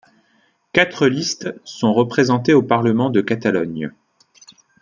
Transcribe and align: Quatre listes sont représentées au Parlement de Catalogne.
Quatre 0.73 1.05
listes 1.05 1.49
sont 1.63 1.93
représentées 1.93 2.53
au 2.55 2.63
Parlement 2.63 3.11
de 3.11 3.21
Catalogne. 3.21 3.91